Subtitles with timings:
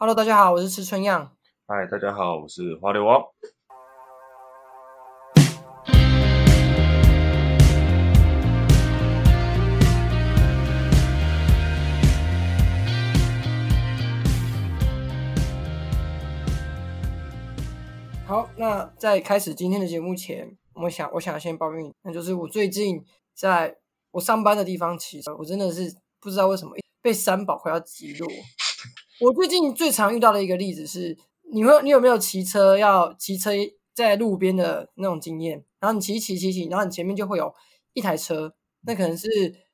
[0.00, 1.32] Hello，大家好，我是吃春样。
[1.66, 3.20] 嗨，大家好，我是花流王。
[18.24, 23.04] 好，那在开始今天的节目前，我想，我想先抱怨，那就是我最近
[23.34, 23.76] 在
[24.12, 28.28] 我上班的地方骑车，我真的是不知道为什么被三宝快要击落。
[29.20, 31.16] 我最近最常遇到的一个例子是，
[31.52, 33.50] 你会，你有没有骑车要骑车
[33.92, 35.64] 在路边的那种经验？
[35.80, 37.52] 然后你骑骑骑骑，然后你前面就会有
[37.94, 39.28] 一台车，那可能是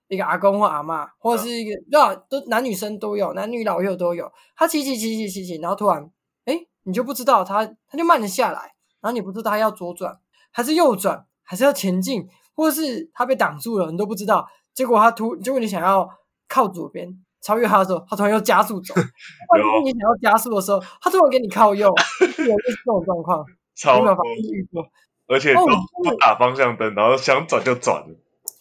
[0.09, 2.15] 一个阿公或阿妈，或者是一个，对吧？
[2.28, 4.32] 都男女生都有，男女老幼都有。
[4.56, 6.10] 他骑骑骑骑骑骑，然后突然，
[6.46, 10.18] 哎，你就不知道他，他就慢了下来，然后你不知道他要左转
[10.52, 14.48] 还是右转，还是要前进，或者是他被挡住了，你都不知道。
[14.73, 16.09] 结果他突，结果你想要
[16.48, 17.23] 靠左边。
[17.44, 23.44] 超越他的时候，他突然又加速走；或者是你想要加速的时候，他突然给你靠右， 有就是这种状况。
[23.76, 24.16] 超没有
[24.52, 24.86] 遇过，
[25.26, 28.04] 而且不打方向灯，然后想转就转。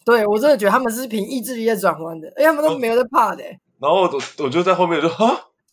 [0.04, 3.44] 对我真的觉得他们是凭意志力在转弯的，哎，他们都没有在怕的。
[3.80, 4.10] 然后我
[4.42, 5.28] 我就在后面说：“哈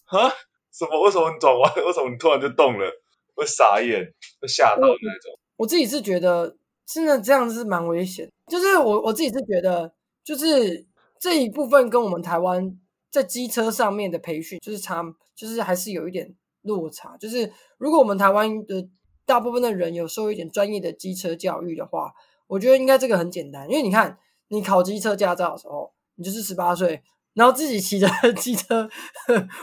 [0.05, 0.31] 哈，
[0.71, 1.01] 什么？
[1.03, 1.73] 为什么你转弯？
[1.83, 2.85] 为什么你突然就动了？
[3.33, 3.99] 会傻眼，
[4.39, 8.29] 会吓到那种。”我自己是觉得，真的这样是蛮危险。
[8.47, 9.91] 就是我我自己是觉得，
[10.23, 10.85] 就是
[11.19, 12.77] 这一部分跟我们台湾。
[13.11, 15.03] 在机车上面的培训就是差，
[15.35, 17.17] 就是还是有一点落差。
[17.17, 18.87] 就是如果我们台湾的
[19.25, 22.13] 大部分的人有受一点专业的机车教育的话，
[22.47, 23.69] 我觉得应该这个很简单。
[23.69, 27.03] 因为你看，你考机车驾照的时候，你就是十八岁，
[27.33, 28.89] 然后自己骑着 机车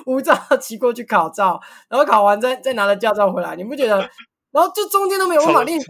[0.04, 3.98] 无照骑过去考照，然后考完再再拿着驾照回来，你不觉得？
[4.50, 5.86] 然后就中间都没有办法练习，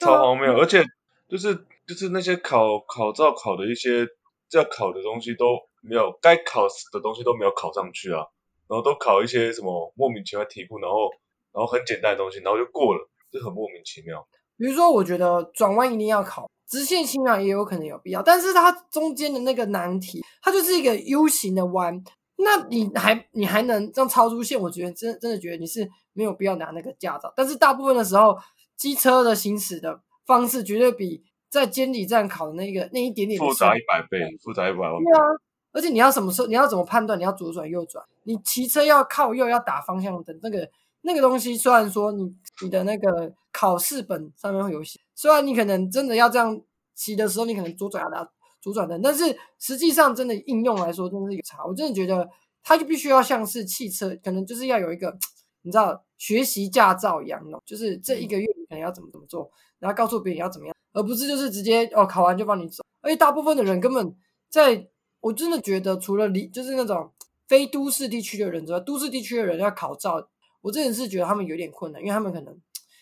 [0.00, 0.56] 超荒谬！
[0.58, 0.84] 而且
[1.28, 1.54] 就是
[1.86, 4.06] 就是那些考考照考的一些
[4.52, 5.46] 要考的东西都。
[5.82, 8.24] 没有该考的东西都没有考上去啊，
[8.68, 11.10] 然后都考一些什么莫名其妙题库，然后
[11.52, 14.26] 然后很简单的东西，然后就过了，就很莫名其妙。
[14.56, 22.02] 比如说，我觉得转弯一定要考，直线清啊也有可能有必要，但是它中间的那个难题，它就是一个 U 型的弯，
[22.36, 24.60] 那你还你还能这样超出线？
[24.60, 27.32] 我觉得真真的觉得你是没有必要拿那个驾照。
[27.34, 28.36] 但是大部分的时候，
[28.76, 35.04] 机车的行驶的方式绝对比在监理站考的那个那一点点复杂一百倍，复杂一百万倍。
[35.04, 35.24] 对啊。
[35.72, 36.48] 而且你要什么时候？
[36.48, 37.18] 你要怎么判断？
[37.18, 38.04] 你要左转右转？
[38.24, 40.38] 你骑车要靠右，要打方向灯。
[40.42, 40.68] 那个
[41.00, 46.60] 那个东西，虽然说你你的那个考试本上面会有写，虽然你可能真的要这样
[46.94, 51.64] 骑的时候，你可能左转要打左转灯，但是实际上真的应用来说，真的是有差。
[51.64, 52.28] 我真的觉得
[52.62, 55.16] 它就必须要像是汽车，可能就是要有一个
[55.62, 62.84] 你知道学习驾照一样的，就是这一个月你可能要怎么怎么做，然后告诉别人要怎么样，而不是就是直接哦考完就帮你走。
[63.00, 64.14] 而且大部分的人根本
[64.50, 64.86] 在。
[65.22, 67.10] 我真的觉得，除了离就是那种
[67.48, 70.28] 非都市地区的人之外，都市地区的人要考照，
[70.60, 72.60] 我真的是觉得他们有点困难，因为他们可能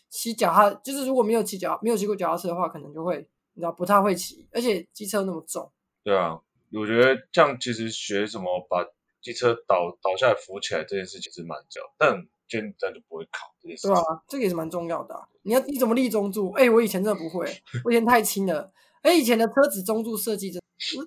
[0.08, 5.70] 骑脚踏，就是如果没有骑脚没有骑过脚踏车的话，可能就会你知道不太会骑，而且机车那么重。
[6.04, 6.41] 对啊，
[6.72, 8.87] 我觉得这样其实学什么把
[9.22, 13.94] 机车倒倒下来扶起来这件事情是蛮重要，但这样就不会考这件事情。
[13.94, 15.28] 对啊，这个也是蛮重要的。
[15.42, 16.50] 你要你怎么立中柱？
[16.52, 17.47] 哎，我以前真的不会，
[17.84, 18.72] 我以前太轻了。
[19.02, 20.59] 哎，以前的车子中柱设计真。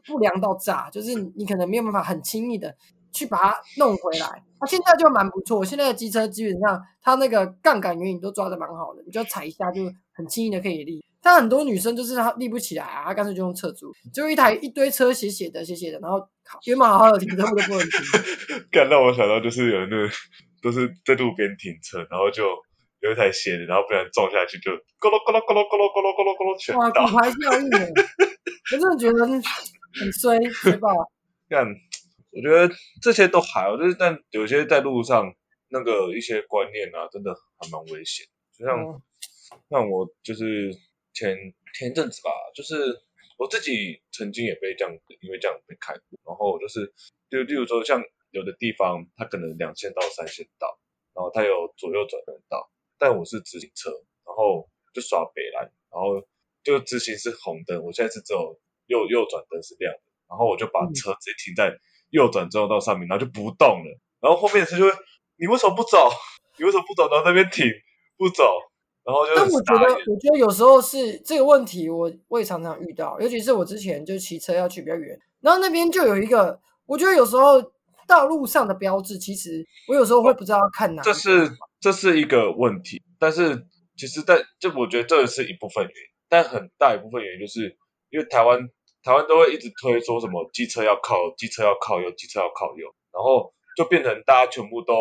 [0.06, 2.76] 不良到炸，就是你可能没有办法很轻易的
[3.12, 4.44] 去把它弄回来。
[4.60, 9.82] 它现在就蛮不错，现在的机车基本上它那个杠杆原理都抓的蛮好的，你就踩一下就
[10.14, 11.04] 很轻易的可以立。
[11.22, 16.20] 但很多女生就是她立不起来啊，她干脆就用侧柱，就一台一堆车斜斜的斜斜的，然后
[16.66, 17.90] 原本好好的停车都不能停。
[18.72, 20.10] 干让我想到就是有那
[20.62, 22.44] 都是在路边停车，然后就
[23.04, 27.04] 有一台斜的，然后不然撞下去就咕噜咕噜咕噜咕噜咕噜咕噜咕噜全倒。
[27.04, 27.68] 哇，骨牌效应。
[28.72, 30.88] 我真的觉得很衰，对吧。
[31.50, 35.36] 但我觉得这些都还好，就是但有些在路上
[35.68, 38.26] 那个一些观念啊，真的还蛮危险。
[38.58, 39.02] 就像
[39.70, 40.72] 像我就是
[41.12, 41.36] 前
[41.76, 43.04] 前阵子吧，就是
[43.38, 46.18] 我自己曾经也被这样，因为这样被开过。
[46.26, 46.94] 然后就是
[47.30, 50.80] 就例如说，像有的地方它可能两线道、三线道，
[51.14, 52.72] 然后它有左右转弯道，
[53.04, 53.92] 但我是直行车，
[54.24, 55.60] 然后就刷北来，
[55.92, 56.24] 然后。
[56.64, 61.76] 就直行是红灯，我现在是只有右右转灯是亮的，然后我就把车直接停在
[62.10, 64.00] 右转正道上面，然后就不动了。
[64.22, 64.92] 然后后面的车就会，
[65.36, 66.10] 你为什么不走？
[66.58, 67.66] 你为什么不走到那边停
[68.16, 68.46] 不走？
[69.04, 69.36] 然后就。
[69.36, 77.62] 但我觉得，我觉得有时候是这个问题，我我也常常遇到，尤其是我之前就骑车要去比较远，然后那边就有一个，我觉得有时候
[78.08, 81.02] 道路上的标志，其实我有时候会不知道看哪。
[81.04, 83.66] 这是这是一个问题，但是
[83.96, 86.14] 其实在就我觉得这是一部分原因。
[86.30, 87.78] 但很大一部分原因就是
[88.10, 88.68] 因为台湾
[89.04, 94.94] 台湾都会一直推说什么机车要靠机车要靠右机车要靠右，然后就变成大家全部都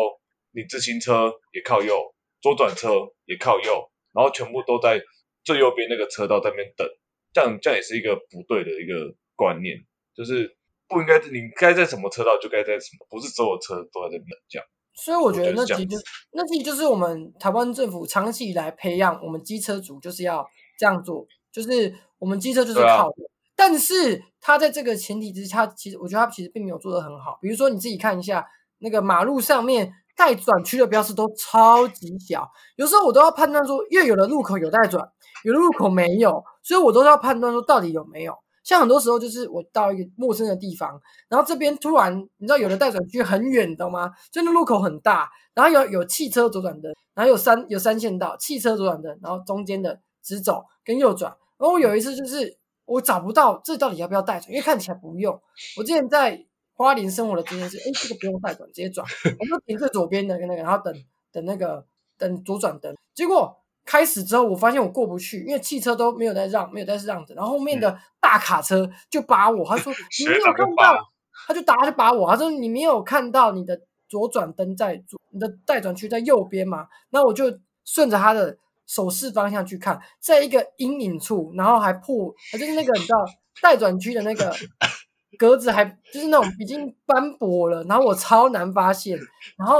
[0.51, 2.89] 你自行车也靠右，左转车
[3.25, 5.01] 也靠右，然后全部都在
[5.43, 6.87] 最右边那个车道那边等，
[7.33, 9.83] 这样这样也是一个不对的一个观念，
[10.15, 10.55] 就是
[10.87, 14.67] 不应该你该在什么车道就该在什么，不是所有车都在这边这样。
[14.95, 15.97] 所以我觉得那其实就
[16.33, 20.45] 那其实就是我们台湾政府长期以来培养我们机车族就是要
[20.77, 23.29] 这样做，就是我们机车就是靠右。
[23.55, 27.39] 但是他在这个前提之下，其实我觉得他其实并没有做得很好。
[27.41, 28.45] 比如说你自己看一下
[28.79, 35.03] 那个马路上面带转区的标识都超级小，有时候我都要判断说，因为有的路口有带转，
[35.43, 38.37] 有的路口没有，所以我都要判断说到底有没有。
[38.63, 40.99] 像很多时候就是我到一个陌生的地方，
[41.29, 44.11] 然后这边突然你知道有的带转区很远懂吗？
[44.31, 51.31] 就那路口很大，然后有有汽车左转灯，然后有三有三线道，汽车左转灯，然后中间的直走跟右转。
[51.57, 52.57] 然后我有一次就是。
[52.85, 55.33] 我找不到这到底要不要带转，因为看起来不用。
[55.77, 56.37] 我之前在
[56.73, 59.07] 花莲生活的经验是，哎，这个不用带转，直接转。
[59.39, 60.93] 我就停在左边的那个，然后等
[61.31, 61.85] 等那个
[62.17, 62.93] 等左转灯。
[63.13, 67.33] 结果开始之后，我发现我过不去，因为汽车都没有在让，没有在让着。
[67.35, 70.97] 然后后面的大卡车就把我，他说 你没有看到，
[71.47, 76.87] 他就打就把我，他说你没有看到你的左转灯在左，你的待转区在右边嘛？
[77.09, 77.45] 那我就
[77.85, 78.57] 顺着他的。
[78.85, 83.17] 手势方向去看，在一个阴影处，然后还破，就是那个你知道
[83.61, 84.53] 待转区的那个
[85.39, 89.17] 格子，还就是那种已经斑驳了，然后我超难发现，
[89.57, 89.79] 然后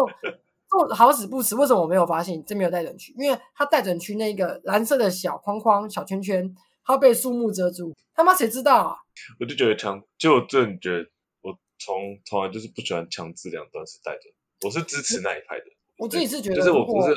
[0.73, 3.13] 做好死不死，为什么我没有发现这没有待转区？
[3.17, 8.97] 因为它待转区那个蓝色的小框框、小圈圈，它被树木遮住，他妈谁知道啊？
[9.39, 11.09] 我就觉得强，就我真的觉得，
[11.41, 14.33] 我从从来就是不喜欢强制两段式带着，
[14.65, 15.65] 我是支持那一派的。
[15.97, 17.15] 我自己是觉得，就是我不是。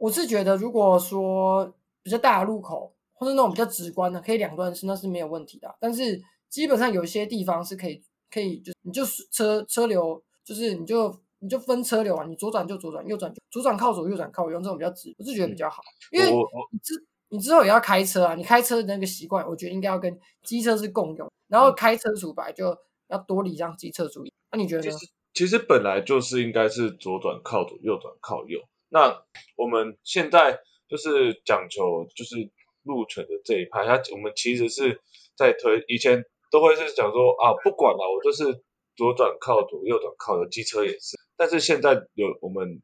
[0.00, 5.74] 我是觉得，如果说比较大的路口，或者那种比较直观的，可以两段式，那是没有问题的。
[5.80, 8.00] 但是基本上有些地方是可以，
[8.30, 15.82] 可以就是你就车车流，就是你就你就分车流啊，你左转就左转，右转就左转靠左，右转靠右，用这种比较直，我是觉得比较好。
[16.10, 16.30] 因为
[16.72, 16.94] 你之
[17.28, 21.30] 你之后也要开车啊，你开车的那个习惯，我觉得应该要跟机车是共用。
[21.46, 22.76] 然后开车主白就
[23.08, 24.32] 要多礼让机车主意。
[24.50, 24.96] 那你觉得呢？
[25.34, 28.60] 其实本来就是应该是左转靠左，右转靠右。
[28.88, 29.22] 那
[29.56, 30.58] 我们现在
[30.88, 32.50] 就是讲求就是
[32.82, 35.00] 路权的这一派，他我们其实是
[35.36, 38.64] 在推，以前都会是讲说啊，不管了，我就是
[38.96, 41.16] 左转靠左，右转靠右，机车也是。
[41.38, 42.82] 但是现在有我们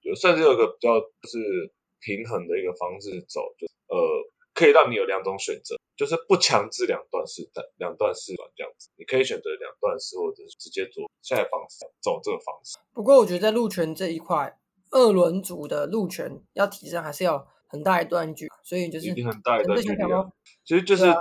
[0.00, 3.98] 有甚至有个比较就是平衡的一个方式走，就呃
[4.54, 12.78] 可以让你有两种选择，就是不强制两段式的两段式转这样子，你可以选择两段式或者是直接做现在方式走这个方式。
[12.94, 14.56] 不过我觉得在路权这一块。
[14.92, 19.96] 二轮组的路权要提升，还是要很大一段距，所以就是很大一段距离。
[20.64, 21.12] 其实就是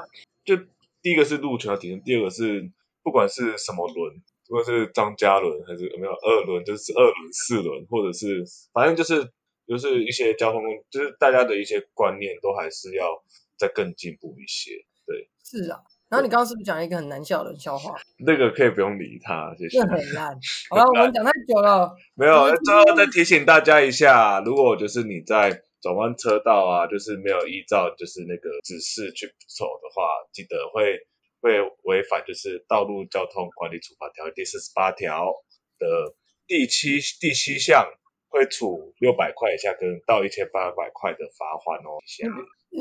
[0.45, 0.55] 就
[1.01, 2.71] 第一个是路权要提升，第二个是
[3.01, 8.43] 不管是什么轮，不管是张嘉伦还是有没有二轮，就是二轮、四轮，或者是
[8.73, 9.31] 反正就是
[9.67, 13.23] 就是一些交通，就是大家的一些观念都还是要
[13.57, 14.71] 再更进步一些。
[15.05, 15.79] 对，是啊。
[16.07, 17.95] 然后你刚刚是不是讲了一个很难笑的笑话？
[18.23, 19.79] 那个可以不用理他，谢谢。
[19.79, 20.37] 那很烂。
[20.69, 21.95] 好了，我们讲太久了。
[22.13, 30.99] 没有，最后再提醒大家一下，如果就是你在转弯车道啊，就是没有依照就是那个指示去走的话，记得会
[31.45, 35.31] 会违反就是道路交通管理处罚条例第四十八条
[35.77, 36.15] 的
[36.47, 37.85] 第七第七项，
[38.29, 42.01] 会处六百块以下跟到一千八百块的罚款哦。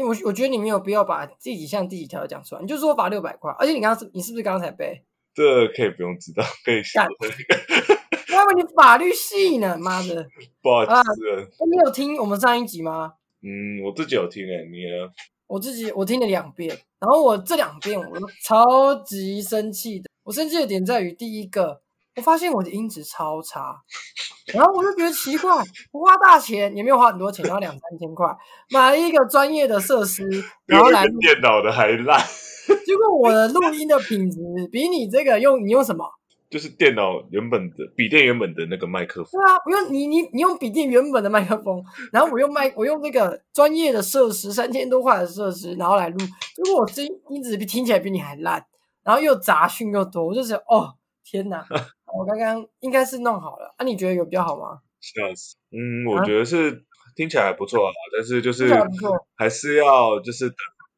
[0.02, 3.54] 我我觉得你没有必要把第几项第几条讲出来，你就说罚六百块。
[3.58, 5.04] 而且你刚刚是，你是不是刚才背？
[5.34, 7.06] 这可以不用知道， 可以干。
[7.06, 10.26] 我以为你法律系呢，妈的！
[10.62, 13.12] 不好意思，你有听我们上一集吗？
[13.42, 15.12] 嗯，我自己有听诶，你呢？
[15.54, 16.68] 我自己我听了两遍，
[16.98, 20.10] 然后我这两遍我都超级生气的。
[20.24, 21.80] 我生气的点在于第一个。
[22.16, 23.76] 我发现我的音质超差，
[24.52, 25.50] 然后我就觉得奇怪，
[25.90, 28.24] 我花大钱也没有花很多钱，要两三千块
[28.70, 30.22] 买了一个专业的设施，
[30.66, 32.20] 然后来电脑的还烂，
[32.86, 34.38] 结果我的录音的品质
[34.70, 36.04] 比你这个用你用什么？
[36.54, 39.32] 就是电脑原本的笔电原本的那个麦克风。
[39.32, 46.16] 对啊，我用你你你用笔电原本的麦克风，然后我用麦我用那个专业的设施三千多块的设施，然后来录，
[46.54, 48.64] 结果我声音质比听起来比你还烂，
[49.02, 50.94] 然后又杂讯又多，我就觉得哦
[51.24, 51.66] 天哪！
[52.16, 53.84] 我刚刚应该是弄好了，啊？
[53.84, 54.78] 你觉得有比较好吗？
[55.72, 56.84] 嗯，我觉得是
[57.16, 58.72] 听起来不错啊，但是就是
[59.34, 60.54] 还是要就是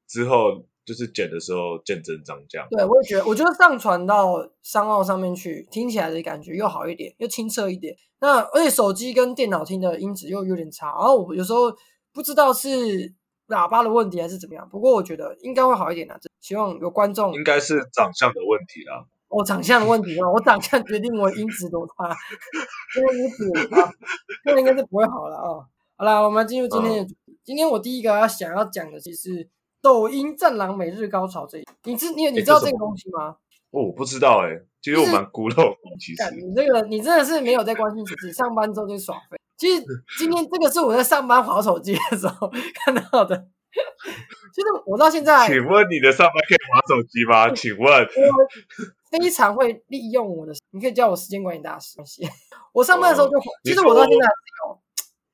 [0.06, 2.66] 之后就是剪的时候见真章这样。
[2.70, 7.94] 对，我也觉得，我觉得上传到商号上面去，听起来的感觉又好一点，又清澈一点。
[8.20, 11.70] 那而且手机跟电脑听的音质又有点差，然后我有时候
[12.12, 13.12] 不知道是
[13.48, 14.66] 喇叭的问题还是怎么样。
[14.70, 19.04] 不过我觉得应该会好一点的，希望有观众应该是长相的问题啦。
[19.28, 20.30] 我长相的问题吗？
[20.30, 22.16] 我长相决定我音质多差，
[22.96, 23.92] 因为音质差，
[24.44, 25.66] 这应该是不会好了啊。
[25.96, 27.36] 好了，我们进入今天的主题。
[27.42, 29.48] 今天我第一个要想要讲的，其实
[29.82, 33.36] 抖音战狼每日高潮这一，你知你你知道这个东西吗？
[33.70, 36.22] 哦，我不知道哎，其实我蛮孤陋其实。
[36.34, 39.36] 你这个你真的是没有在关心自己，上班之后就耍废。
[39.56, 39.82] 其实
[40.18, 42.50] 今天这个是我在上班划手机的时候
[42.84, 43.48] 看到的。
[44.54, 47.54] 其实我到现在，请问你的上班可以划手机吗？
[47.54, 48.08] 请问，
[49.10, 51.98] 非常会利用我的，你可以叫我时间管理大师。
[52.72, 54.26] 我上班的时候就，其实我到现在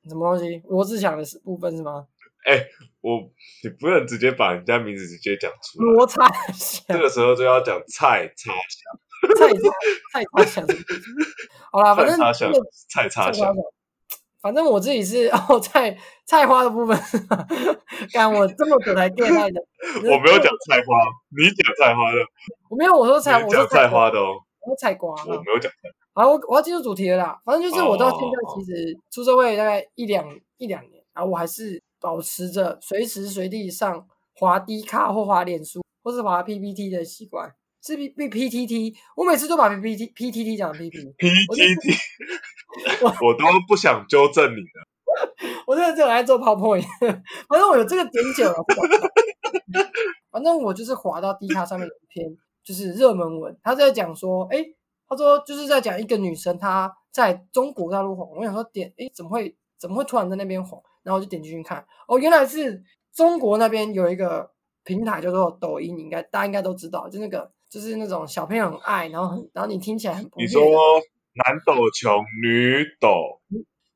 [0.03, 2.05] 有什么东西罗志祥的部分是吗？
[2.45, 2.65] 哎，
[3.01, 3.19] 我
[3.63, 5.93] 你不能直接把人家名字直接讲出来。
[5.93, 8.85] 罗差祥，这个时候就要讲蔡差祥，
[9.37, 9.53] 蔡
[10.11, 10.67] 蔡差祥。
[11.71, 12.17] 好啦，反正
[12.87, 13.53] 蔡差祥。
[14.41, 16.99] 反正我自己是哦，菜菜花的部分，
[18.11, 19.61] 干我这么久才变态的。
[20.03, 20.97] 我没有讲菜花，
[21.29, 22.17] 你讲菜花的。
[22.69, 24.35] 我没有，我说菜，我说菜花的哦。
[24.59, 25.11] 我说菜瓜。
[25.11, 25.89] 我没有讲菜。
[26.13, 27.39] 好，我我要进入主题了啦。
[27.45, 30.25] 反正就是我到现在其实出社会大概一两
[30.57, 34.05] 一两年，然后我还是保持着随时随地上
[34.35, 37.49] 滑 D 卡或滑脸书或是滑 PPT 的习惯。
[37.85, 41.29] 是 P P P T T，我每次都把 P P T P T T 讲 P P P
[41.29, 41.93] T T，
[43.03, 44.87] 我我都不想纠正你了。
[45.67, 46.81] 我真的只有来做 PowerPoint，
[47.49, 48.55] 反正我有这个点久了。
[50.31, 54.63] 反正我就是滑到 D 卡上面有一篇就是热门文，他在讲说，哎，
[55.09, 58.31] 他说就是在讲一个女生她在中国大陆红。
[58.37, 60.81] 我想说点，哎，怎么会怎么会突然在那边红？
[61.03, 62.83] 然后我就点进去看，哦，原来是
[63.13, 64.49] 中国那边有一个
[64.83, 67.51] 平台叫做抖音，你应该大家应该都知道，就那个。
[67.73, 70.23] 就是那种小朋友很爱，然后很，然后你听起来很。
[70.37, 73.41] 你说男抖穷，女抖，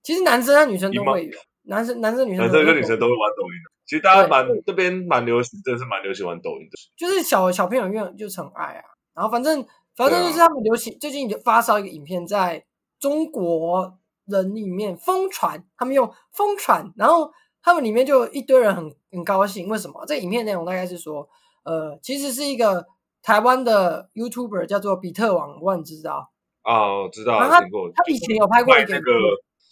[0.02, 3.72] 其实男生和女生都会有，男生男生女生男生跟女生都会玩抖音的。
[3.86, 6.76] 其实大家蛮这边蛮流行，真的是蛮流行玩抖音的。
[6.98, 8.84] 就是小小朋友愿就是很爱啊，
[9.14, 9.64] 然后反正
[9.96, 12.66] 反正就是他们流行，最近就发烧一个影片，在
[13.00, 13.96] 中国
[14.27, 17.31] 人里面疯传，他们用疯传，然后
[17.62, 20.05] 他们里面就一堆人很很高兴，为什么？
[20.05, 21.27] 这影片内容大概是说，
[21.63, 22.86] 呃，其实是一个。
[23.24, 26.31] 台湾的 YouTuber 叫做比特网，我很知道
[26.63, 27.39] 哦，知道。
[27.39, 29.01] 他他以前有拍过一个，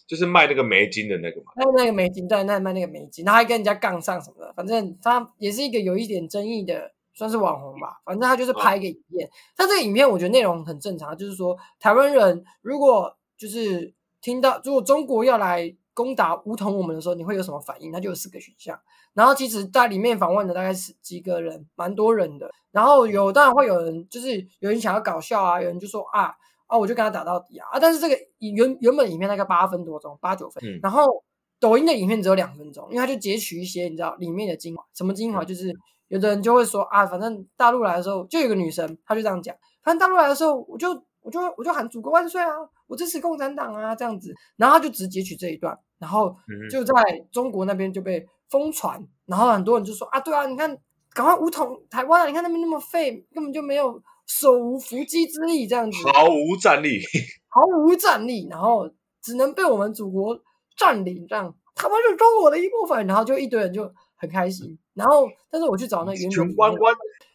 [0.05, 8.01] 就是卖那个美金的那个嘛，卖那个美金，对，那卖那个美金，然后还跟人家杠上什么的，反正他也是一个有一点争议的，算是网红吧。
[8.03, 13.93] 反正他就是拍一个影片，他这个影片我觉得内容很正常，就是说台湾人如果就是
[14.25, 17.91] 听到如果中国要来攻打梧桐我们的时候，你会有什么反应？
[17.91, 18.79] 那就有四个选项。
[19.13, 22.49] 然后其实，在里面访问的大概是几个人，蛮多人的。
[22.71, 26.33] 然后有当然会有人，就是有人想要搞笑啊，有人就说啊
[26.65, 27.79] 啊，我就跟他打到底啊啊！
[27.79, 30.79] 但是这个原原本影片大概八分多钟，八九分。
[30.81, 31.23] 然后
[31.59, 34.83] 抖音的影片只有两分钟，因为他就截取一些你知道里面的精华。
[34.95, 35.45] 什么精华？
[35.45, 35.71] 就是
[36.07, 40.89] 有的人就会说啊，反正大陆来的时候就有个女生，她就这样讲，反正大陆来的时候我就
[41.21, 42.49] 我就我就喊祖国万岁啊，
[42.87, 44.33] 我支持共产党啊这样子。
[44.57, 46.35] 然后他就只截取这一段，然后
[46.69, 46.93] 就在
[47.31, 48.25] 中国那边就被。
[48.47, 50.69] 疯传，然后很多人就说啊，对啊，你看，
[51.15, 52.27] 赶快武统台湾啊！
[52.27, 57.01] 你看那边那么废，根本就没有手无缚鸡之力，这样子，毫无战力，
[57.49, 58.87] 毫无战力，然后
[59.19, 60.39] 只能被我们祖国
[60.77, 64.77] 占领，这样他们是中国的一部分，然后就一堆人就很开心。
[64.93, 66.55] 然后，但是我去找那原本，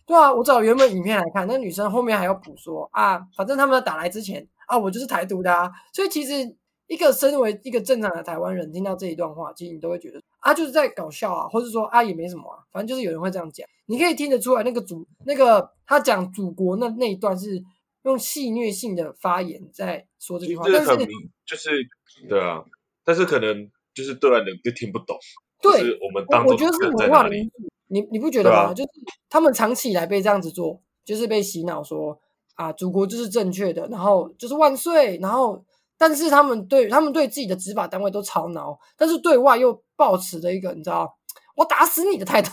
[0.07, 6.57] 对啊，我找原本影片来看，那女生后面还要补说啊，反正他们打来之前啊，我就是台独的啊，所以其实。
[6.91, 13.65] 一个身为一个正常的台湾人，听到这一段话，其实你都会觉得啊，就是在搞笑啊，或者说啊，也没什么啊，反正就是有人会这样讲。
[13.87, 17.63] 你可以听得出来，那个祖那个他讲祖国那那一段是
[18.03, 21.07] 用戏谑性的发言在说这句话，但是
[21.47, 21.71] 就是
[22.29, 22.65] 对啊，
[23.05, 25.17] 但是可能就是对岸人就听不懂。
[25.63, 27.53] 对，我们当我觉得是文化的因素，
[27.87, 28.75] 你你不觉得吗？
[28.75, 28.91] 就是
[29.29, 32.21] 他们长期以来被这样子做，就是被洗脑说
[32.61, 35.65] 啊，祖国就是正确的，然后就是万岁，然后。
[36.03, 41.15] 但是他们对他们对自己的执法单位都超挠，但是对外又抱持着一个你知道
[41.55, 42.51] 我打死你的态度，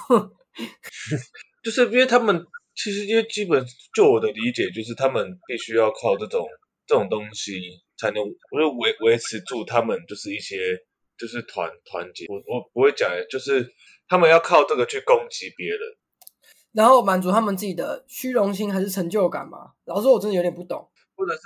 [1.63, 2.45] 就是因为他们
[2.75, 6.45] 其实因为基本就我的理解就是他们必须要靠这种
[6.85, 7.53] 这种东西
[7.97, 8.21] 才能
[8.51, 10.57] 我就维维持住他们就是一些
[11.17, 13.65] 就是团团结，我我不会讲，就是
[14.09, 15.79] 他们要靠这个去攻击别人，
[16.77, 19.72] 然后满足他们自己的虚荣心还是成就感嘛？
[19.86, 20.88] 老实说，我真的有点不懂。
[21.15, 21.39] 或者是，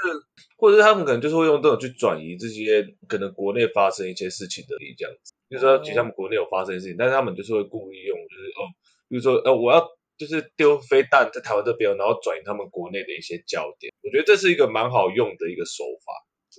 [0.58, 8.60] 或者是他们可能就是会用这种去转移这些可能国内发生一些事情的这样子，就是说，其实他们国内有发生事情，但是他们就是会故意用，就是哦，
[9.08, 13.94] 比如说，呃，我要就是丢飞弹在台湾这边，然后转移他们国内的一些焦点。
[14.04, 16.12] 我觉得这是一个蛮好用的一个手法，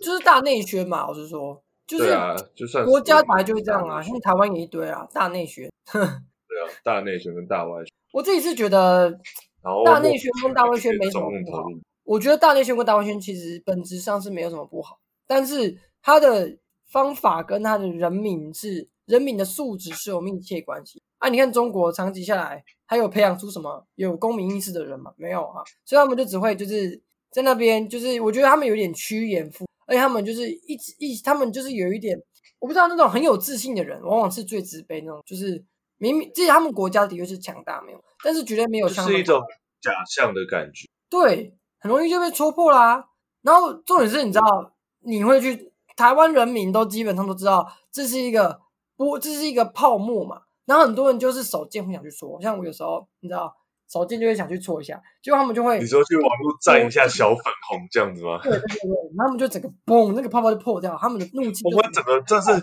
[0.02, 1.06] 就是大内宣嘛。
[1.06, 5.70] 我是说，就是啊，就算国家本来就是这样啊，像台湾也一堆啊，大内宣。
[6.52, 7.90] 对啊，大内宣跟大外宣。
[8.12, 9.18] 我自己是觉得，
[9.86, 11.64] 大内宣跟大外宣没什么不好。
[12.04, 16.58] 我觉得大内宣跟大外宣其实本质上是没有什么不好，但是他的
[16.90, 21.00] 方法跟他的人民是人民的素质是有密切关系。
[21.18, 25.14] 啊，你看中国长期下来，还有培养出什么有公民意识的人吗？
[25.16, 32.20] 没有啊，所以他们就只会就是在那边，就是我觉得他们有点趋炎附，而且他们就是一直一，他们就是有一点，
[32.58, 35.64] 我不知道那种很有自信的人，往往是最自卑那种，就是
[36.02, 39.40] 明明自己他们国家的确是强大，没有，但是绝对没有像是一种
[39.80, 43.06] 假象的感觉，对，很容易就被戳破啦。
[43.42, 44.72] 然后重点是，你知道，
[45.04, 48.60] 你会去台湾人民都基本上都知道，这是一个
[48.96, 50.42] 不，这是一个泡沫嘛。
[50.64, 53.54] 然后很多人就是手贱会想去戳，像我有时候你知道
[53.88, 58.40] 手贱就会想去戳一下，结果他们就会你说去网络蘸一下小粉红这样子吗？
[58.42, 61.62] 对对对，然后他们就整个嘣，那个泡泡就破掉，他们的怒气。
[61.64, 62.60] 我们整个这是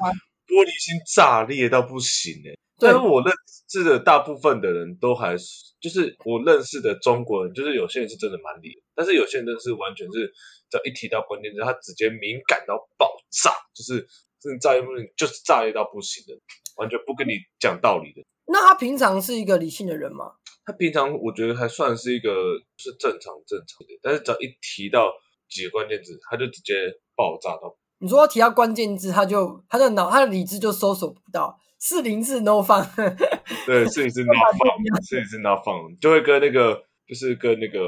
[0.49, 2.57] 玻璃心炸裂到不行哎！
[2.79, 3.31] 但是我认
[3.69, 5.45] 识的大部分的人都还是，
[5.79, 10.33] 就是我认识的中国人，就是有些人是真的蛮理，但是有些人真的是完全是，
[10.69, 14.07] 只要一提到关键字，他直接敏感到爆炸，就是
[14.41, 14.81] 真的炸裂，
[15.15, 16.39] 就是炸裂到不行的。
[16.77, 18.25] 完全不跟你讲道理的。
[18.47, 20.31] 那他平常是一个理性的人吗？
[20.65, 22.31] 他平常我觉得还算是一个
[22.77, 25.11] 是正常正常的，但是只要一提到
[25.49, 26.73] 几个关键字，他就直接
[27.15, 27.75] 爆炸到。
[27.99, 32.85] 你说提到关键字，他就他的脑他的理智就搜索不到，四零四 no fun。
[33.65, 37.79] 对，四零四 no fun，，四零四 no fun，，就会跟那个就是跟那个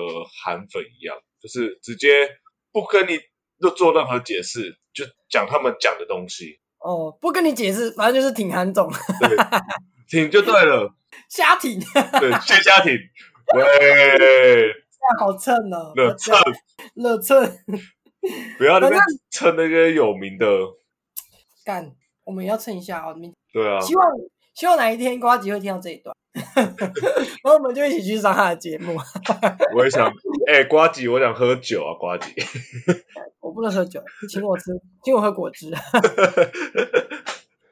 [0.43, 2.07] 韩粉一样，就是直接
[2.71, 3.19] 不跟你
[3.75, 6.59] 做任何解释，就讲他们讲的东西。
[6.79, 9.37] 哦，不跟你解释，反正就是挺韩总，对
[10.09, 10.93] 挺就对了，
[11.29, 11.79] 瞎挺，
[12.19, 12.91] 对， 谢瞎挺，
[13.55, 13.63] 喂，
[15.19, 16.35] 好蹭哦，热蹭，
[16.95, 17.43] 热蹭，
[18.57, 20.47] 不要那边蹭那个有名的，
[21.65, 21.91] 干，
[22.23, 23.15] 我们也要蹭一下啊，
[23.51, 24.07] 对啊，希望
[24.53, 26.15] 希望哪一天瓜吉会听到这一段，
[26.53, 28.95] 然后我们就一起去上他的节目。
[29.75, 30.11] 我也想，
[30.47, 32.33] 哎，瓜吉，我想喝酒啊，瓜吉。
[33.41, 34.65] 我不能喝酒，请我吃，
[35.03, 35.73] 请我喝果汁。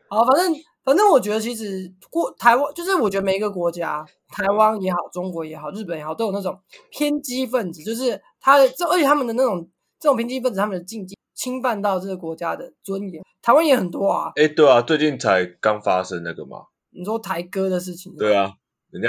[0.10, 0.54] 好，反正
[0.84, 6.60] 反正我觉得其实过台湾，就是我觉得每一个国家，台湾也好，中国也好，日本也好，都有那种
[6.90, 13.24] 偏激分子，就是他的这，而且他们的那种这种偏激分子，他们的禁忌侵犯到这个国家的尊严。
[13.42, 18.54] 台湾也很多啊，哎，对啊，最近才刚发生那个嘛，你说台歌的事情，对啊，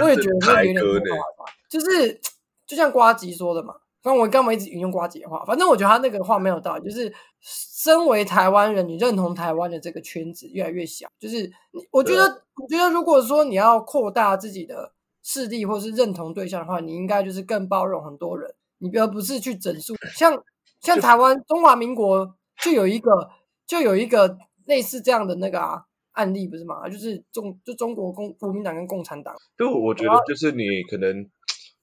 [0.03, 1.11] 我也觉得台歌呢，
[1.69, 2.21] 就是
[2.67, 3.75] 就像瓜吉说的嘛。
[4.03, 5.45] 刚我干嘛一直引用瓜吉的话？
[5.45, 6.89] 反正我觉得他那个话没有道理。
[6.89, 11.07] 就是身为台湾人，你认同台湾的这个圈子越来越小。
[11.19, 11.53] 就是
[11.91, 12.23] 我觉得，
[12.55, 19.95] 我觉得如果说你要扩大自己的势力或是认同对象的话，你应该就是更包容很多人，你而不是去整肃。
[20.15, 20.43] 像
[20.81, 23.31] 像台湾中华民国就有一个
[23.67, 26.89] 就有一个类似这样的那个啊案例，不是吗？
[26.89, 29.35] 就是中就中国共国民党跟共产党。
[29.57, 31.25] 就我觉得，就是你可能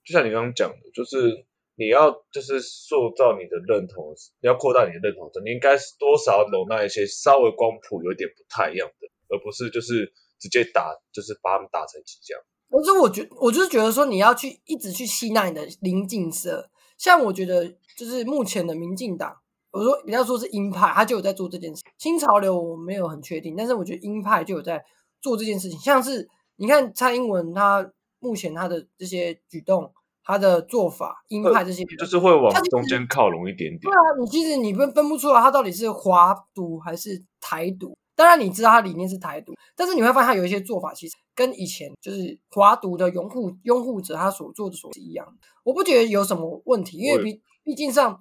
[0.03, 1.45] 就像你刚刚讲的，就是。
[1.79, 12.41] 你要就是塑造你的认同，你要扩大你的认同你应该是多少容纳一些稍微光谱有点不太一样的，而不是就是直接打，就是把他们打成几这样。
[12.71, 19.35] 可是我觉，我就是觉得说你要去一直去吸纳你的邻近色，像我觉得就是目前的民进党，
[19.71, 21.81] 我说比较说是鹰派，他就有在做这件事。
[21.97, 24.85] 新潮流我没有很确定，但是我觉得鹰派就有在
[25.21, 25.77] 做这件事情。
[25.79, 29.91] 像是你看蔡英文他目前他的这些举动。
[30.29, 33.79] 他的做法，鹰派这些就是会往中间靠拢一点点。
[33.79, 37.95] 对啊，你其实你分分不出来他到底是华独还是台独。
[38.13, 45.25] 当然你知道他理念是台独，但是你会发现他有一些做法其实跟以前就是华独的拥护拥护者他所做的所是一样。
[45.63, 48.17] 我不觉得有什么问题，因为毕毕竟上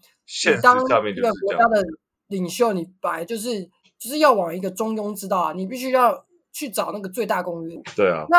[0.50, 1.82] 你当一个国家的
[2.26, 3.62] 领袖，你本来就是
[3.96, 7.80] 就是要往一个中庸之道啊，你必须要去找那个最大公约。
[7.94, 8.37] 对啊，那。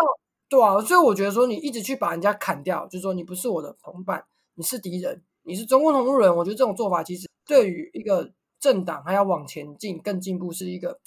[0.50, 4.24] 对啊，所以我觉得说你一直去把人家砍掉，就是说你不是我的同伴，
[4.56, 6.34] 你是敌人，你是中共同路人。
[6.34, 11.02] 我觉得这种做法其实对于一个政党还要往前进、更进步，是一个，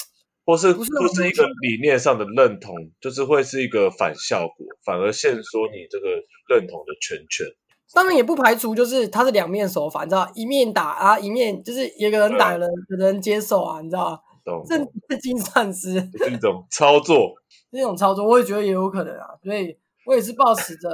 [0.44, 6.08] 或是不是一个理念上的认同，就是会是一个反效果，反而限缩你这个
[6.46, 7.46] 认同的圈圈。
[7.92, 14.22] 当然也不排除就是他是两面手法，你知道，一面打啊，一面就是有个人打人，有人接受啊，你知道
[14.66, 17.35] 这这精算师是一种操作。
[17.72, 20.88] 这种操作，我也觉得也有可能啊，所以我也是抱持着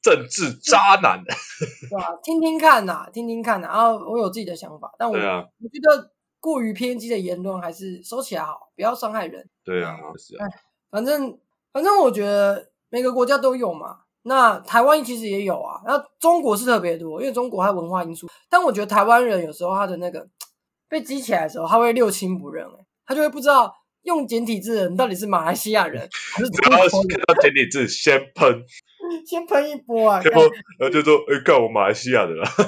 [0.00, 2.18] 政治渣男， 对吧？
[2.22, 6.10] 听听看呐，听听看呐，然后我有自己的想法，但我我觉得
[6.40, 9.46] 过于偏激的言论还是收起来好，不要伤害人。
[9.62, 10.46] 对啊，是啊，
[10.90, 11.38] 反正
[11.70, 20.26] 反正我觉得每个国家都有嘛，那台湾其实也有啊，那中国是特别多，因为中国它文化因素，但我觉得台湾人有时候他的那个
[20.88, 23.72] 被激起来的时候，他会六亲不认，哎，他就会不知道。
[24.02, 26.50] 用简体字的人到底是马来西亚人还是？
[26.68, 28.64] 然后看到简体字先喷，
[29.24, 30.20] 先喷一波啊！
[30.24, 30.42] 然后
[30.76, 32.42] 然后就说：“哎，干我马来西亚的啦。”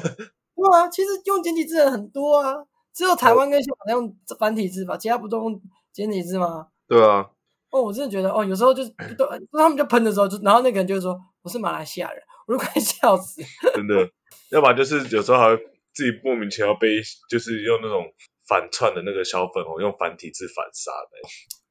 [0.54, 2.54] 对对啊，其实用简体字的人很多啊，
[2.94, 5.60] 只有台湾跟香港用繁体字吧，其他不都用
[5.92, 6.68] 简体字吗？
[6.86, 7.26] 对啊，
[7.74, 9.26] 哦，我真的觉得哦，有时候就是都
[9.58, 13.42] 他们就喷的时候，就然后那个人就说我是马来西亚人，我都快笑死。
[13.74, 14.08] 真的，
[14.52, 15.60] 要不然就是有时候还会
[15.92, 18.06] 自己莫名其妙被就是用那种
[18.46, 21.18] 反串的那个小粉红用繁体字反杀的。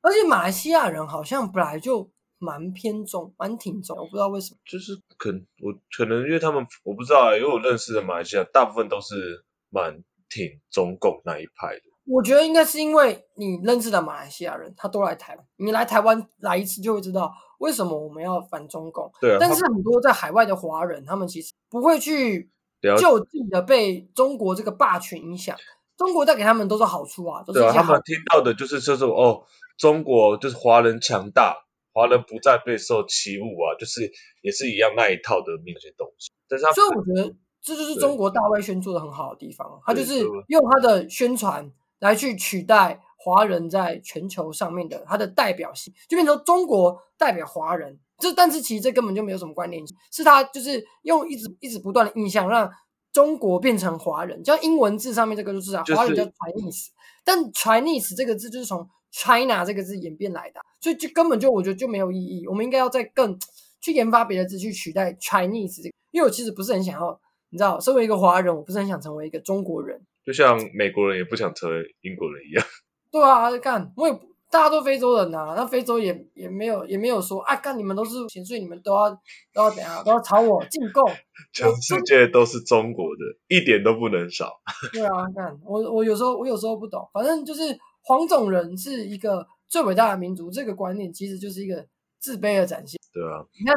[0.01, 4.59] 而且马来西亚人好像本来就蛮偏中，蛮挺中，我不知道为什么。
[4.65, 11.92] 就是可我可能因为他们我不知道啊，因为我认识的马来西亚大部分都是蛮挺中共那一派的。
[12.05, 19.11] 我觉得应该是因为你认识的马来西亚人，他都来台湾，你来台湾来一次就会知道为什么我们要反中共。
[19.21, 22.51] 对啊，但是很多在海外的华人，他们其实不会去
[22.99, 25.55] 就近的被中国这个霸权影响。
[25.95, 29.43] 中国带给他们都是好处啊，都是他们听到的就是这种哦，
[29.77, 31.55] 中国就是华人强大，
[31.93, 34.11] 华人不再被受欺侮啊，就是
[34.41, 36.31] 也是一样那一套的那些东西。
[36.49, 41.71] 但是他所以我觉得这就是中国大外宣做的很好的地方，他就是用他的宣传
[42.03, 47.97] 来去取代华人在全球上面的他的代表性，就变成中国代表华人。
[48.19, 52.69] 这但是其实这根本就没有什么关联性，是他就是用一直一直不断的印象让
[53.11, 56.87] 中国变成华人，像英文字上面这个就是啊，华人叫 Chinese，
[57.23, 62.45] 但 Chinese 这个字就是从 China 这个字演变来的啊，所以就根本就我觉得就没有意义。
[62.47, 63.39] 我们应该要再更
[63.79, 70.01] 去研发别的字去取代 Chinese 这个，因为我其实不是很想要，你知道，身为一个华人，我不是很想成为一个中国人。
[70.25, 72.65] 就像美国人也不想成为英国人一样，
[73.11, 74.13] 对啊，干我也
[74.49, 79.09] 大家都非洲人呐、那非洲也也没有也没有说啊，干你们都是钱，所以你们都要
[79.51, 81.03] 都要怎样，都要朝我进贡。
[81.51, 84.61] 全世界都是中国的，一点都不能少。
[84.93, 87.61] 对啊，看我我有时候我有时候不懂，反正就是
[88.03, 91.83] 黄种人是一个最伟大的民族，这个观念其实就是一个
[92.19, 92.99] 自卑的展现。
[93.11, 93.75] 对啊，你看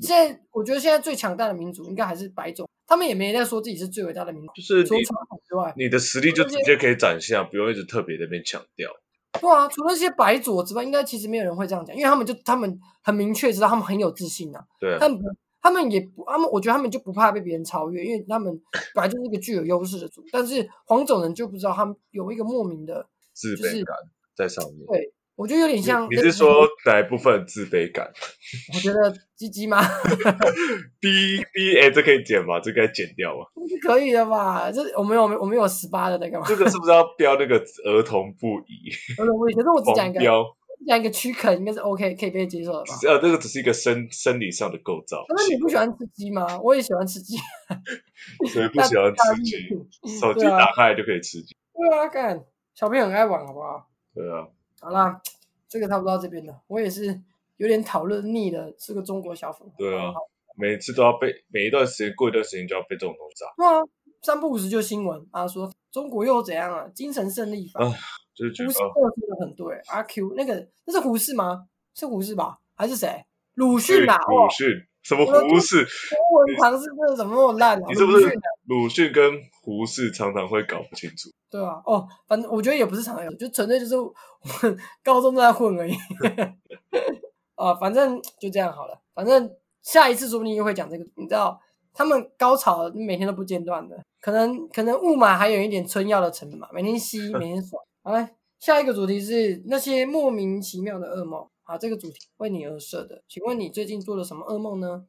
[0.00, 8.90] 现在，我觉得现在最强大的民族应该还是白种，他们也没在说自己是最伟大的民族，就是除了传统之外，你的实力就直接可以展现啊，不用一直特别在那边强调。
[9.40, 15.18] 对啊，除了那些白左之外，应该其实没有人会这样讲，因为他们就他们很明确知道他们很有自信啊，对啊，他们
[15.60, 18.58] 他们也不他们我觉得他们就不怕被别人超越，因为他们
[18.94, 23.96] 本来就是一个具有优势的族，但是黄种人就不知道他们有一个莫名的，自卑感
[24.34, 24.86] 在上面。
[24.86, 28.10] 对我觉得有点像你你是说哪一部分自卑感
[28.74, 29.80] 我觉得鸡鸡吗？？
[30.98, 32.58] B B 哎，这可以剪吗？
[32.58, 33.44] 这该剪掉吗？
[33.68, 34.72] 是可以的吧？
[34.72, 38.90] 这我们有我们有十八的那个吗，这个是不是要标那个儿童不宜？
[39.20, 40.44] 儿童不宜可是我只讲一个黄标？
[40.86, 42.94] 讲一个躯壳，应该是 OK 可以被接受的吧？
[43.08, 46.46] 呃，这个只是一个生生理上的构造，可是你不喜欢吃鸡吗？
[46.62, 47.36] 我也喜欢吃鸡。
[48.52, 49.68] 所以不喜欢吃鸡。
[50.20, 51.54] 手机打开来就可以吃鸡。
[51.74, 52.42] 对啊，看
[52.74, 53.86] 小朋友很爱玩，好不好？
[54.14, 54.46] 对啊，
[54.80, 55.20] 好啦，
[55.68, 56.60] 这个差不多到这边了。
[56.66, 57.20] 我也是
[57.56, 59.74] 有点讨论腻了，是个中国小粉红。
[59.78, 60.12] 对啊
[60.58, 63.82] 每次都要被，每一段时间过一段时间就要被这种东西炸，对啊，
[64.22, 66.88] 三不五时就新闻啊，说中国又怎样啊？
[66.94, 67.92] 精神胜利法，啊
[68.34, 69.66] 就是觉胡适说的很对。
[69.88, 71.66] 阿 Q 那个那是胡适吗？
[71.94, 72.58] 是胡适吧？
[72.74, 73.26] 还是谁？
[73.54, 74.14] 鲁迅啊？
[74.16, 74.66] 哦鲁，迅
[75.02, 75.84] 什么胡适？
[76.08, 77.86] 中文常识真的怎么那么烂啊？
[77.88, 78.26] 你是不是
[78.64, 81.28] 鲁迅跟胡适常常会搞不清楚？
[81.56, 84.12] 对啊，哦，反正我觉得也不是常有，就纯粹就是我
[85.02, 85.94] 高中都在混而已。
[87.54, 89.00] 啊， 反正就这样好了。
[89.14, 91.58] 反正下一次说不定又会讲这个，你知道，
[91.94, 97.82] 他们高潮每天都不间断的，可能可能雾霾还有一点春药的成分嘛，每天吸，每天爽。
[98.02, 101.48] 好来，下一个主题是那些莫名其妙的噩梦。
[101.62, 105.06] 好，这个主题为你而设的，请问你最近做了什么噩梦呢？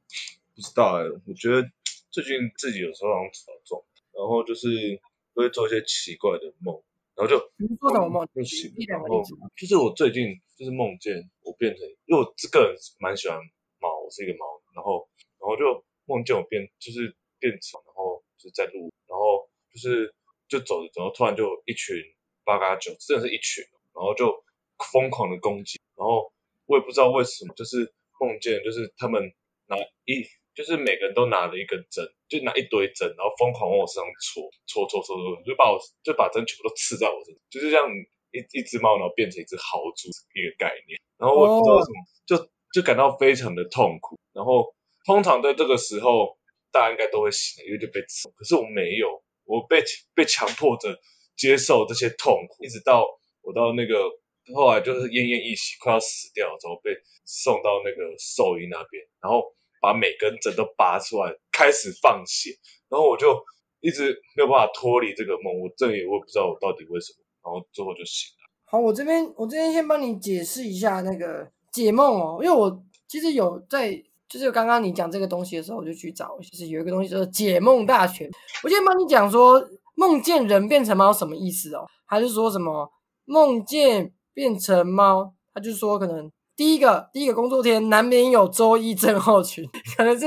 [0.56, 1.62] 不知道哎、我觉得
[2.10, 5.00] 最近自己有时候好像吵重，然后就是
[5.42, 6.82] 会做一些奇怪的梦，
[7.16, 8.28] 然后就比如说什么梦？
[8.34, 8.42] 就
[8.88, 9.24] 然后。
[9.56, 13.38] 就是我最近就是梦见我变成，因为我这个人蛮喜欢
[13.80, 15.08] 猫，我是一个猫，然后
[15.40, 20.14] 然后就梦见我变就是变成，然后就是在路，然后就是
[20.48, 21.96] 就走着走，然后突然就一群
[22.44, 24.44] 八嘎九，真的是一群，然后就
[24.92, 26.34] 疯狂的攻击，然后
[26.66, 29.34] 我也不知道为什么，就是梦见就是他们
[29.68, 30.26] 拿一。
[30.58, 37.86] 就是每个人都拿了一根针，就拿一堆针，然后疯狂往我身上戳，戳戳戳戳，就把我就把针全部都刺在我身上，就是像
[38.34, 40.98] 一一只猫，然后变成一只豪猪一个概念。
[41.16, 44.18] 然后我也不知道为什么，就就感到非常的痛苦。
[44.34, 44.74] 然后
[45.06, 46.40] 通常在这个时候，
[46.72, 48.28] 大家应该都会醒，因为就被刺。
[48.34, 49.84] 可是我没有，我被
[50.16, 50.98] 被强迫着
[51.36, 53.06] 接受这些痛苦，一直到
[53.42, 54.10] 我到那个
[54.56, 62.52] 后来就是奄奄一息，快要死掉之后，被送到那个兽医那边，然后把每根针都拔出来，开始放血，
[62.90, 63.38] 然后我就
[63.80, 68.50] 一直没有办法脱离这个梦，我这里我也不知道我到底为什么，然后最后就醒了。
[68.66, 73.94] 好，我这边我这边先帮你解释一下那个解梦哦，因为我其实有在
[74.28, 78.30] 就是刚刚你讲这个东西的时候，我就去找，就是有一个东西叫做解梦大全。
[78.64, 81.86] 我先帮你讲说，梦见人变成猫什么意思哦？
[82.06, 82.92] 还是说什么
[83.26, 85.34] 梦见变成猫？
[85.54, 89.64] 他就说可能第一个第一个工作天难免有周一症候群，
[89.96, 90.26] 可能是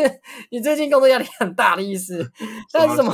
[0.52, 2.30] 你最近工作压力很大的意思。
[2.72, 3.12] 但是什么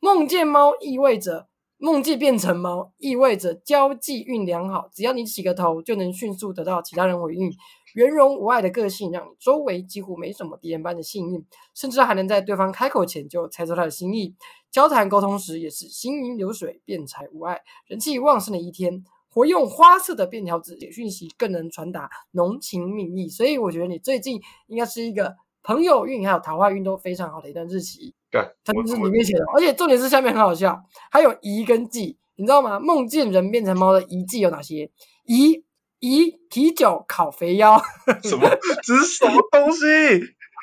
[0.00, 1.46] 梦见猫意味着？
[1.80, 4.88] 梦境变成猫，意味着交际运良好。
[4.92, 7.52] 只要你起个头，就能迅速得到其他人回应。
[7.94, 14.34] 圆融无碍的个性，让你周围几乎没什么敌人般的幸运，甚至还能在对方开口前就猜出他的心意。
[14.72, 17.60] 交谈沟通时也是行云流水，辩才无碍。
[17.86, 23.28] 人气旺盛的一天，活用花色的便条纸写讯息，更能传达浓情蜜意。
[23.28, 28.14] 所以我觉得你最近应该是一个朋友运还有桃花运都非常好的一段日期。
[28.30, 32.78] 对，它就是里面写的，而且重点是下面很好笑，还有遗跟忌，你知道吗？
[32.78, 34.90] 梦见人变成猫的遗忌有哪些？
[35.24, 35.64] 遗
[36.00, 37.80] 遗啤酒烤肥腰，
[38.22, 38.48] 什么？
[38.82, 39.86] 这是什么东西？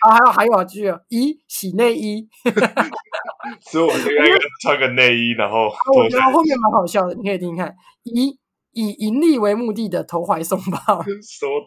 [0.05, 2.27] 啊，还有还有啊，句遗洗内衣，
[3.71, 7.75] 所以我应该穿个内衣，然后我觉得后面蛮好笑的，你可以听听看。
[8.03, 8.37] 遗
[8.75, 11.65] 以盈利为目的的投怀送抱， 什么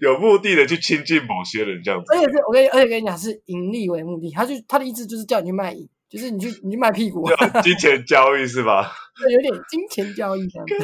[0.00, 7.28] 有目的的去亲近某些人这样子，而且是我跟你，而且跟你讲是盈利为目的，他就他的意思就是叫你去卖淫，就是你去你去卖屁股，
[7.62, 8.90] 金钱交易是吧？
[9.20, 10.74] 对，有点金钱交易这样子。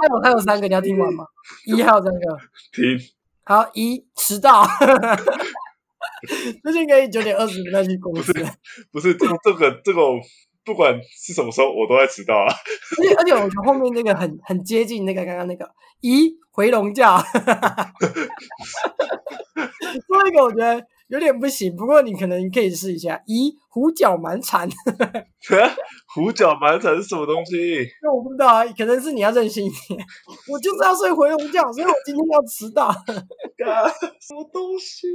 [0.00, 1.24] 还有还有三个，你要听完吗？
[1.66, 2.20] 一还有三个，
[2.72, 2.98] 听。
[3.44, 4.66] 好，一迟到，
[6.62, 8.32] 最近可以九点二十分再去公司，
[8.90, 10.00] 不是这这个这个。
[10.70, 12.46] 不管是什么时候，我都在迟到啊！
[13.02, 15.68] 而且而且，我觉得后面那个很很接近那个刚刚那个，
[16.00, 17.18] 咦，回笼觉，
[20.06, 23.20] 说一个我觉得有点不行，不过你可能可以试一下。
[23.26, 24.68] 咦，胡搅蛮缠，
[26.14, 27.84] 胡搅蛮缠是什么东西？
[28.00, 29.98] 那我不知道啊，可能是你要任性一点。
[30.48, 32.92] 我就是要睡回笼觉，所以我今天要迟到。
[34.20, 35.08] 什么东西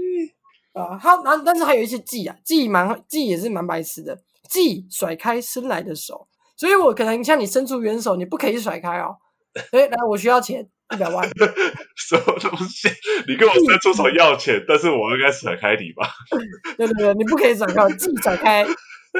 [0.73, 0.97] 啊？
[0.99, 4.19] 好，然但是还有一些记啊，记蛮记也是蛮白痴的。
[4.49, 9.17] 即甩开伸来的手，所以我可能向你伸出援手，你不可以甩开哦。
[9.71, 11.27] 哎，来，我需要钱一百万。
[11.95, 12.89] 什么东西？
[13.27, 16.09] 你跟我伸出手要钱，但是我应该甩开你吧？
[16.77, 18.65] 对对对，你不可以甩开，即甩开，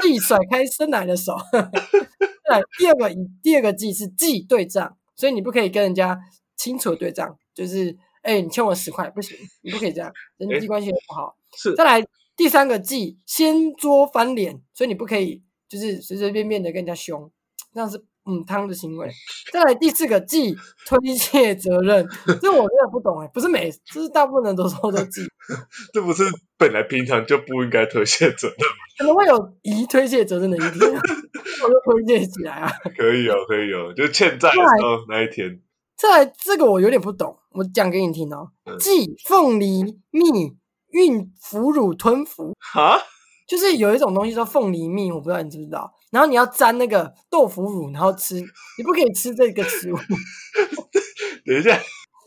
[0.02, 1.34] 即甩开伸来的手。
[1.52, 3.10] 对，第二个，
[3.42, 6.18] 第二个即是即对账，所以你不可以跟人家
[6.56, 11.34] 清楚对账，就是哎，你欠我十块不行，你不可以这样，人际关系不好。
[11.56, 12.06] 是，再来。
[12.36, 17.30] 第三个忌掀桌翻脸，所以你不可以就是随随便便的跟人家凶，
[17.72, 17.96] 这样是
[18.26, 19.10] 嗯汤的行为。
[19.52, 20.54] 再来第四个忌
[20.86, 22.06] 推卸责任，
[22.40, 25.22] 这我真的不懂哎，不是每，就是大部分人都说的忌，
[25.94, 26.24] 这不是
[26.58, 28.56] 本来平常就不应该推卸责任，
[28.98, 32.70] 可能会有疑推卸责任的一天， 我就推卸起来啊。
[32.96, 35.60] 可以哦，可以哦，就欠债的时候那一天。
[35.96, 40.54] 再来这个我有点不懂，我讲给你听哦，忌凤梨蜜。
[40.96, 42.98] 孕腐乳吞服啊，
[43.46, 45.92] 就是有一种东西叫凤梨蜜，我不知道你知不知道。
[46.10, 48.36] 然后你要沾那个豆腐乳，然后吃，
[48.78, 49.96] 你不可以吃这个食物。
[51.44, 51.78] 等一下，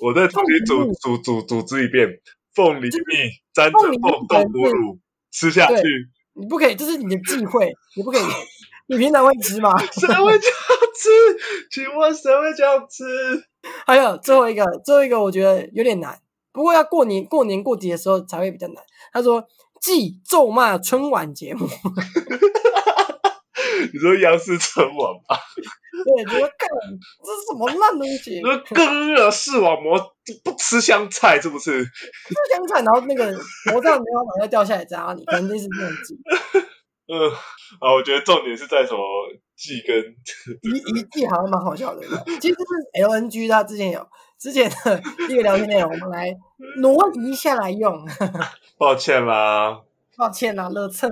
[0.02, 2.08] 我再重新组组组组织一遍：
[2.54, 2.90] 凤梨蜜
[3.54, 5.00] 沾着凤豆腐乳
[5.32, 5.82] 吃下去。
[6.34, 8.22] 你不可以，这是你的忌讳，你不可以。
[8.88, 9.76] 你平常会吃吗？
[9.78, 10.58] 谁会这样
[10.96, 11.10] 吃？
[11.70, 13.04] 请问谁会这样吃？
[13.86, 16.20] 还有最后一个，最后一个我觉得有点难。
[16.52, 18.84] 不过要过年过年过节的时候才会比较难。
[19.14, 19.46] 他说
[19.82, 21.68] ：“忌咒骂春晚节目。
[23.94, 24.96] ”你说央视春晚
[25.28, 25.38] 吧？
[26.06, 26.68] 对，你说干
[27.24, 28.40] 这是什么烂东西？
[28.42, 29.98] 说更热视网膜
[30.44, 31.84] 不吃香菜是不是？
[31.84, 31.90] 吃
[32.52, 33.26] 香菜，然后那个
[33.72, 36.18] 魔杖没有马上掉下来砸你，肯定是这种忌。
[37.12, 37.32] 嗯
[37.80, 39.00] 啊，我觉得重点是在什么
[39.56, 39.98] 忌跟
[40.62, 42.02] 一一忌好像蛮好笑的。
[42.40, 44.08] 其实是 LNG，他之前有。
[44.40, 46.34] 之前的 一个聊天内容，我们来
[46.78, 48.08] 挪移下来用。
[48.80, 49.82] 抱歉啦，
[50.16, 51.12] 抱歉啦，乐蹭，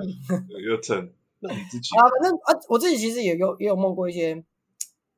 [0.66, 1.12] 又蹭。
[1.40, 4.42] 那你自己啊，反正啊，我自己其实也有也有梦过一些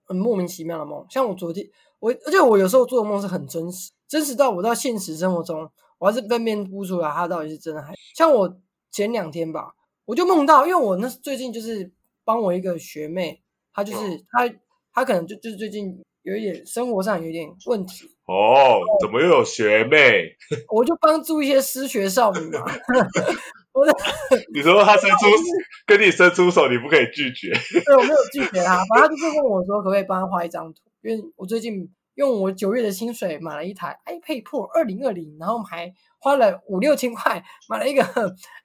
[0.05, 1.65] 很莫名其妙的梦，像我昨天，
[2.01, 7.95] 我而且我有时候做的梦是很真实，真实到我到现实生活中，我还是分辨不出来它到底是真的还。
[8.17, 9.75] 像我前两天吧，
[10.07, 11.93] 我就梦到，因为我那最近就是
[12.25, 13.41] 帮我一个学妹，
[13.73, 14.53] 她就是她
[14.93, 16.03] 她可能就就是最近。
[16.23, 20.31] 有一点生活上有点问题哦，怎么又有学妹？
[20.73, 22.65] 我就帮助一些失学少女嘛。
[23.73, 23.87] 我
[24.53, 25.17] 你说他伸出
[25.87, 27.53] 跟你伸出手，你不可以拒绝。
[27.85, 30.81] 对，我没有拒绝他，反正他就是问我说，可不可以帮他画一张图？
[31.03, 38.03] 因为我最近用我九月的薪水买了一台 iPad Pro 二零二零，然后还花了五六千块买了一个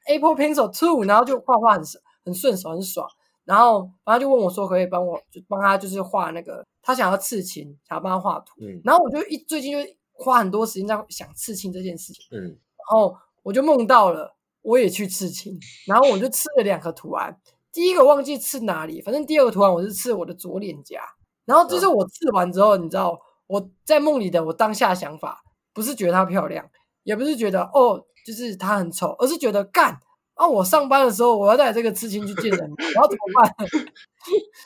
[0.08, 1.84] Apple Pencil Two，然后就画画很
[2.26, 3.08] 很顺手，很爽。
[3.46, 8.54] 然后，然后就问我说：“可不可以帮我，就帮他，就是画那个他想要刺青，想要帮他画图。”
[8.86, 12.24] 然后我就一最近就花很多时间在想刺青这件事情。
[12.30, 12.44] 嗯。
[12.44, 17.42] 然后我就梦到了，我也去刺青，然后我就刺了两个图案。
[17.74, 21.02] 第一个忘记刺哪里，反正第二个图案我是刺我的左脸颊。
[21.46, 25.44] 然后就是我刺完之后，你知道我在梦里的我当下想法，
[25.74, 26.70] 不是觉得它漂亮，
[27.04, 30.00] 也不是觉得哦，就是它很丑，而是觉得干
[30.36, 30.48] 啊！
[30.48, 33.56] 我上班的时候我要带这个刺青去见人，我要怎么办？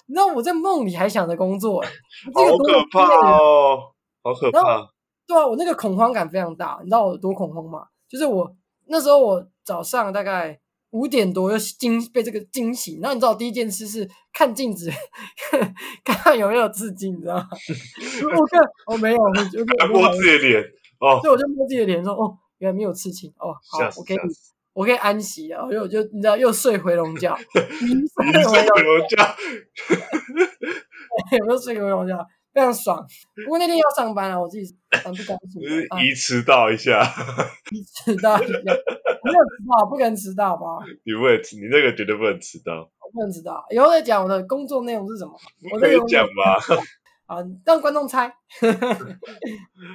[0.08, 1.82] 你知道我在梦里还想着工作，
[2.34, 3.92] 好可怕哦，
[4.24, 4.88] 好可怕！
[5.28, 7.86] 对啊，我那个恐慌感非常大，你知道我多恐慌吗？
[8.08, 8.56] 就是我
[8.88, 10.60] 那时候我早上大概。
[10.92, 14.90] 五点多又惊被这个惊醒，然后你知道第一件事是看镜子，
[16.04, 17.48] 看看有没有刺青，你知道吗？
[18.36, 20.64] 我看我没有，我就摸自己的脸
[21.00, 24.18] 哦，对，我就摸自己的脸说哦，原来没有刺青哦，好，我可以
[24.80, 27.68] 我可以安息了，我就你知道又睡回笼觉， 睡
[28.32, 29.36] 回笼觉，
[31.38, 32.18] 有没有睡回笼觉？
[32.54, 33.06] 非常爽，
[33.44, 35.62] 不过那天要上班了，我自己很不高兴。
[36.02, 37.04] 移迟到一下，
[37.72, 40.66] 移迟到一下，没有迟到，不可能迟到吧？
[41.04, 42.90] 你不能迟，你那个绝对不能迟到。
[43.02, 45.34] 我不能迟到，以后再讲我的工作内容是什么。
[45.74, 46.58] 我可以讲吧？
[47.28, 48.28] 啊，让观众猜。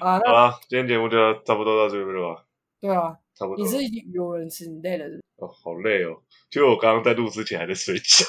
[0.01, 2.44] 啊，好了，今天节目就差不多到这边了吧？
[2.83, 3.64] 对啊，差不多。
[3.64, 3.77] 你是
[4.12, 5.07] 有人吃，你累了？
[5.37, 6.16] 哦，好累哦，
[6.49, 8.25] 就我刚刚在录之前还在睡觉。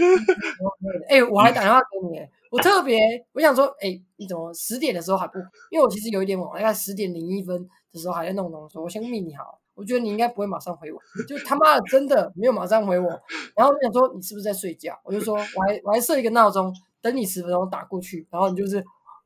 [1.08, 2.18] 哎，我还打电话给你，
[2.50, 2.98] 我特别
[3.32, 5.38] 我想说，哎，你怎么十点的时候还不？
[5.70, 13.08] 因为我其实有一点晚，大概十点零一分的时候还在弄东西，我先密你好，我觉得你应该不会马上回我，就他妈的真的没有马上回我，
[13.54, 14.98] 然后我想说你是不是在睡觉？
[15.04, 18.84] 我就说我还我还设一个闹钟，等你十分钟打过去，然后你就是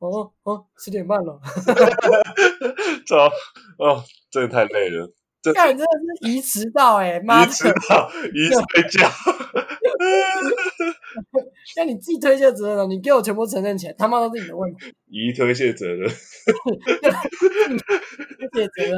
[0.09, 1.41] 哦哦十点半了，
[3.07, 3.17] 走
[3.79, 5.11] 哦，真的太累了。
[5.55, 5.85] 看，真的
[6.23, 7.51] 是移迟到哎，妈的！
[7.51, 9.07] 移迟到，移睡觉。
[11.77, 14.87] 那你自己推卸责任，你给我全部承认起来，他妈都是你的问题。
[15.07, 16.09] 移推卸责任。
[16.09, 16.15] 推
[18.63, 18.97] 卸责任。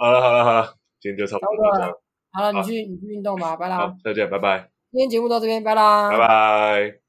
[0.00, 1.92] 好了好了好了，今天就差不多这样。
[2.32, 3.94] 好了，你去你去运动吧，拜啦。
[4.02, 4.68] 再见，拜拜。
[4.90, 6.10] 今天节目到这边，拜啦。
[6.10, 6.99] 拜拜。